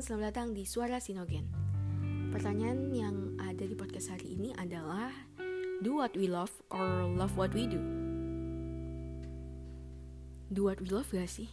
[0.00, 1.44] selamat datang di Suara Sinogen.
[2.32, 5.12] Pertanyaan yang ada di podcast hari ini adalah
[5.84, 7.76] Do what we love or love what we do?
[10.48, 11.52] Do what we love gak sih?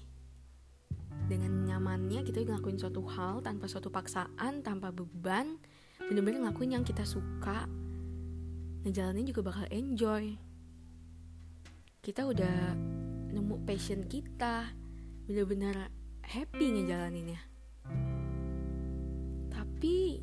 [1.27, 5.59] Dengan nyamannya kita ngelakuin suatu hal tanpa suatu paksaan, tanpa beban
[6.07, 7.67] Bener-bener ngelakuin yang kita suka
[8.87, 10.39] Ngejalanin juga bakal enjoy
[11.99, 12.79] Kita udah
[13.27, 14.71] nemu passion kita
[15.27, 15.91] Bener-bener
[16.23, 17.56] happy ngejalaninnya.
[19.77, 20.17] Tapi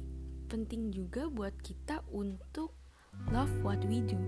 [0.50, 2.74] penting juga buat kita untuk
[3.30, 4.18] love what we do.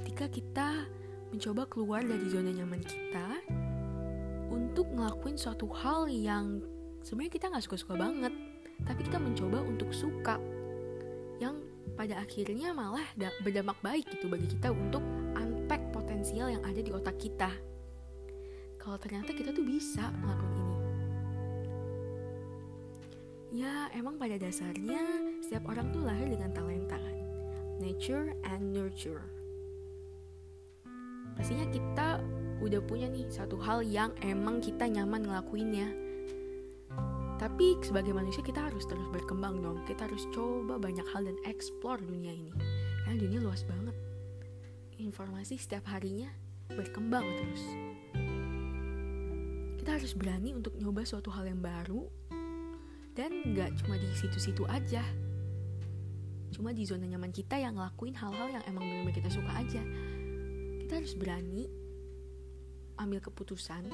[0.00, 0.68] Ketika kita
[1.28, 3.44] mencoba keluar dari zona nyaman kita
[4.48, 6.64] untuk ngelakuin suatu hal yang
[7.04, 8.32] sebenarnya kita nggak suka-suka banget,
[8.88, 10.40] tapi kita mencoba untuk suka
[11.36, 11.60] yang
[11.92, 13.04] pada akhirnya malah
[13.44, 15.04] berdampak baik gitu bagi kita untuk
[15.36, 17.52] unpack potensial yang ada di otak kita
[18.80, 20.55] kalau ternyata kita tuh bisa ngelakuin.
[23.54, 24.98] Ya, emang pada dasarnya
[25.38, 27.16] setiap orang tuh lahir dengan talenta kan.
[27.78, 29.22] Nature and nurture.
[31.38, 32.18] Pastinya kita
[32.58, 35.88] udah punya nih satu hal yang emang kita nyaman ngelakuinnya.
[37.36, 39.84] Tapi sebagai manusia kita harus terus berkembang dong.
[39.84, 42.50] Kita harus coba banyak hal dan explore dunia ini.
[43.04, 43.94] Karena dunia luas banget.
[44.96, 46.32] Informasi setiap harinya
[46.72, 47.62] berkembang terus
[49.86, 52.10] kita harus berani untuk nyoba suatu hal yang baru
[53.16, 55.00] dan nggak cuma di situ-situ aja.
[56.52, 59.82] Cuma di zona nyaman kita yang ngelakuin hal-hal yang emang benar-benar kita suka aja.
[60.84, 61.64] Kita harus berani
[63.00, 63.88] ambil keputusan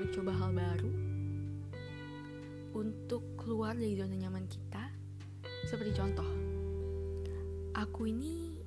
[0.00, 0.92] mencoba hal baru
[2.76, 4.92] untuk keluar dari zona nyaman kita.
[5.64, 6.28] Seperti contoh
[7.72, 8.60] aku ini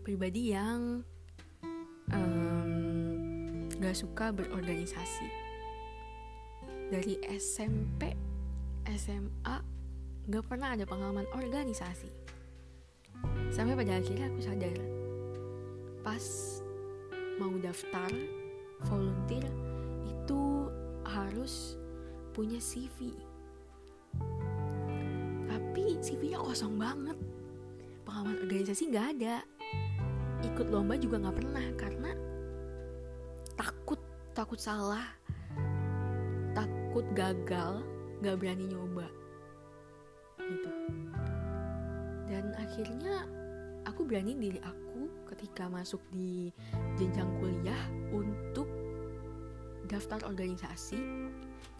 [0.00, 1.04] pribadi yang
[2.08, 5.28] um, gak suka berorganisasi.
[6.90, 8.29] Dari SMP
[8.96, 9.56] SMA
[10.30, 12.10] gak pernah ada pengalaman organisasi.
[13.50, 14.78] Sampai pada akhirnya aku sadar
[16.00, 16.24] pas
[17.36, 18.08] mau daftar
[18.88, 19.44] volunteer
[20.08, 20.72] itu
[21.04, 21.76] harus
[22.32, 23.12] punya CV
[25.70, 27.18] tapi CV-nya kosong banget.
[28.02, 29.36] Pengalaman organisasi nggak ada.
[30.42, 32.10] Ikut lomba juga nggak pernah karena
[33.54, 34.00] takut
[34.32, 35.04] takut salah
[36.56, 37.84] takut gagal
[38.20, 39.08] gak berani nyoba.
[40.40, 40.70] Gitu.
[42.28, 43.24] Dan akhirnya
[43.88, 46.52] aku berani diri aku ketika masuk di
[47.00, 47.80] jenjang kuliah
[48.12, 48.68] untuk
[49.90, 51.00] daftar organisasi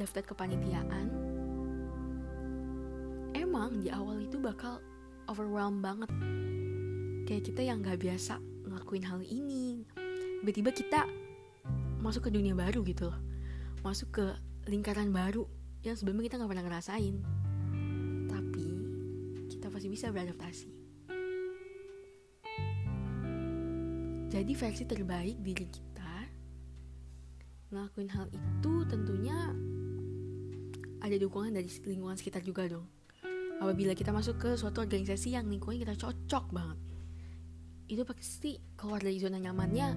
[0.00, 1.06] daftar kepanitiaan.
[3.37, 4.83] Emang di awal itu bakal
[5.31, 6.11] overwhelm banget.
[7.29, 9.87] Kayak kita yang gak biasa ngelakuin hal ini.
[10.41, 11.00] Tiba-tiba kita
[12.00, 13.19] masuk ke dunia baru gitu loh.
[13.84, 14.27] Masuk ke
[14.67, 15.47] lingkaran baru
[15.81, 17.17] yang sebelumnya kita nggak pernah ngerasain.
[18.29, 18.69] Tapi
[19.49, 20.71] kita pasti bisa beradaptasi.
[24.31, 26.13] Jadi versi terbaik diri kita
[27.71, 29.39] ngelakuin hal itu tentunya
[31.01, 32.87] ada dukungan dari lingkungan sekitar juga dong.
[33.61, 36.79] Apabila kita masuk ke suatu organisasi yang lingkungan kita cocok banget
[37.91, 39.89] itu pasti keluar dari zona nyamannya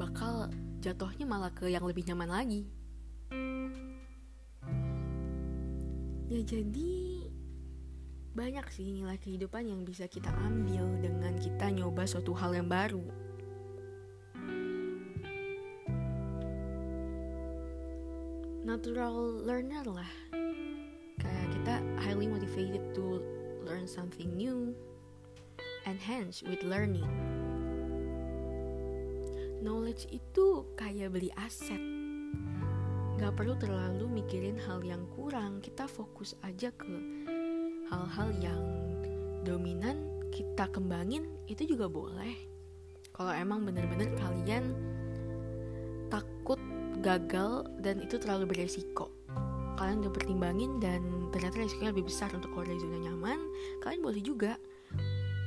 [0.00, 0.48] bakal
[0.80, 2.64] jatuhnya malah ke yang lebih nyaman lagi
[6.32, 6.92] ya jadi
[8.34, 13.04] banyak sih nilai kehidupan yang bisa kita ambil dengan kita nyoba suatu hal yang baru.
[18.64, 19.14] Natural
[19.44, 20.12] learner lah.
[21.20, 23.22] Kayak kita highly motivated to
[23.62, 24.74] learn something new
[25.86, 27.06] enhance with learning.
[29.62, 31.78] Knowledge itu kayak beli aset
[33.14, 35.62] Gak perlu terlalu mikirin hal yang kurang.
[35.62, 36.90] Kita fokus aja ke
[37.86, 38.62] hal-hal yang
[39.46, 40.10] dominan.
[40.34, 42.34] Kita kembangin itu juga boleh.
[43.14, 44.74] Kalau emang bener-bener kalian
[46.10, 46.58] takut
[46.98, 49.14] gagal dan itu terlalu beresiko.
[49.78, 53.38] Kalian udah pertimbangin dan ternyata resikonya lebih besar untuk keluar dari zona nyaman
[53.82, 54.54] Kalian boleh juga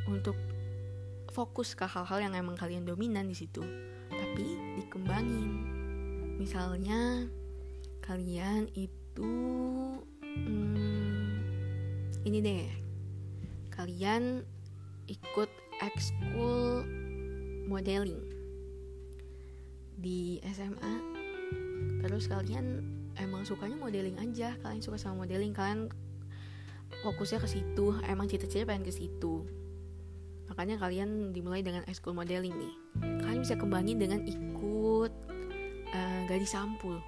[0.08, 0.36] untuk
[1.32, 3.60] fokus ke hal-hal yang emang kalian dominan di situ.
[4.08, 4.46] Tapi
[4.80, 5.52] dikembangin.
[6.40, 7.28] Misalnya
[8.08, 9.36] kalian itu
[10.24, 11.44] hmm,
[12.24, 12.68] ini deh.
[13.68, 14.48] Kalian
[15.12, 15.52] ikut
[15.84, 16.88] ekskul
[17.68, 18.24] modeling
[20.00, 20.96] di SMA
[22.02, 22.80] terus kalian
[23.20, 24.56] emang sukanya modeling aja.
[24.64, 25.52] Kalian suka sama modeling.
[25.52, 25.92] Kalian
[27.04, 27.92] fokusnya ke situ.
[28.08, 29.44] Emang cita-cita pengen ke situ.
[30.48, 32.74] Makanya kalian dimulai dengan ekskul modeling nih.
[33.20, 35.12] Kalian bisa kembangin dengan ikut
[35.92, 37.04] uh, gadis sampul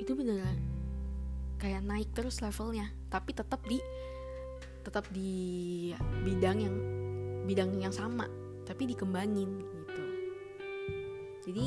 [0.00, 0.58] itu beneran.
[1.56, 3.80] Kayak naik terus levelnya tapi tetap di
[4.84, 5.90] tetap di
[6.22, 6.76] bidang yang
[7.48, 8.28] bidang yang sama
[8.68, 10.04] tapi dikembangin gitu.
[11.48, 11.64] Jadi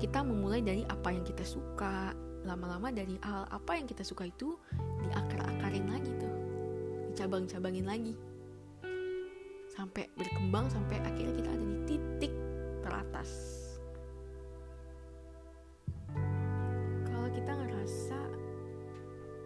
[0.00, 2.16] kita memulai dari apa yang kita suka.
[2.46, 4.56] Lama-lama dari hal apa yang kita suka itu
[5.04, 6.34] diakar-akarin lagi tuh.
[7.12, 8.14] Dicabang-cabangin lagi.
[9.68, 12.32] Sampai berkembang sampai akhirnya kita ada di titik
[12.80, 13.67] teratas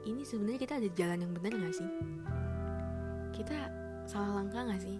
[0.02, 1.90] ini sebenarnya kita ada jalan yang benar gak sih?
[3.32, 3.56] Kita
[4.06, 4.98] salah langkah gak sih?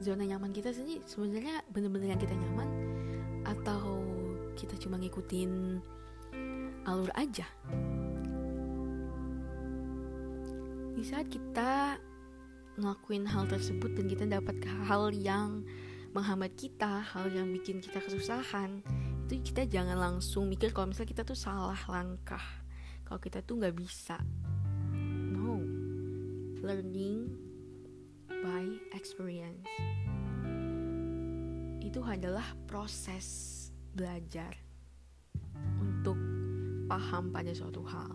[0.00, 2.68] Zona nyaman kita sendiri sebenarnya bener-bener yang kita nyaman
[3.44, 4.00] atau
[4.56, 5.80] kita cuma ngikutin
[6.88, 7.44] alur aja?
[10.96, 12.00] Di saat kita
[12.80, 14.56] ngelakuin hal tersebut dan kita dapat
[14.88, 15.64] hal yang
[16.16, 18.82] menghambat kita, hal yang bikin kita kesusahan,
[19.28, 22.42] itu kita jangan langsung mikir kalau misalnya kita tuh salah langkah,
[23.10, 24.22] kalau kita tuh nggak bisa.
[25.34, 25.58] No,
[26.62, 27.26] learning
[28.30, 29.66] by experience
[31.82, 33.26] itu adalah proses
[33.90, 34.54] belajar
[35.82, 36.14] untuk
[36.86, 38.14] paham pada suatu hal.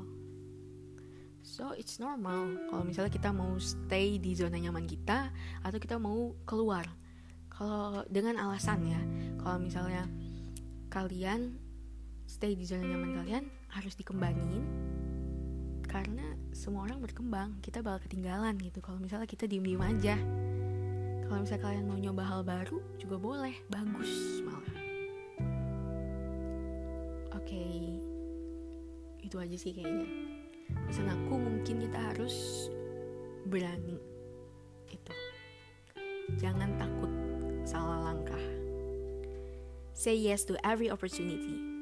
[1.44, 5.28] So it's normal kalau misalnya kita mau stay di zona nyaman kita
[5.60, 6.88] atau kita mau keluar.
[7.52, 9.02] Kalau dengan alasan ya,
[9.44, 10.08] kalau misalnya
[10.88, 11.65] kalian
[12.26, 14.66] stay di zona nyaman kalian harus dikembangin
[15.86, 18.84] karena semua orang berkembang, kita bakal ketinggalan gitu.
[18.84, 20.20] Kalau misalnya kita diem-diem aja.
[21.24, 24.76] Kalau misalnya kalian mau nyoba hal baru juga boleh, bagus malah.
[27.32, 27.80] Oke, okay.
[29.24, 30.06] itu aja sih kayaknya
[30.86, 32.68] pesan aku mungkin kita harus
[33.50, 33.98] berani
[34.90, 35.14] itu
[36.42, 37.12] jangan takut
[37.66, 38.42] salah langkah
[39.94, 41.75] say yes to every opportunity